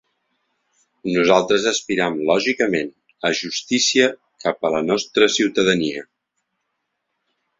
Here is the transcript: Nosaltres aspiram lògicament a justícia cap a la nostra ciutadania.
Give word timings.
Nosaltres 1.15 1.67
aspiram 1.71 2.15
lògicament 2.29 2.89
a 3.29 3.31
justícia 3.41 4.09
cap 4.45 4.67
a 4.69 4.73
la 4.77 4.81
nostra 4.89 5.31
ciutadania. 5.37 6.05